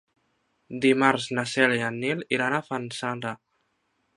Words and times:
Dimarts 0.85 1.27
na 1.39 1.45
Cèlia 1.51 1.77
i 1.81 1.85
en 1.91 1.99
Nil 2.05 2.25
iran 2.39 2.57
a 2.57 2.63
Fanzara. 2.71 3.35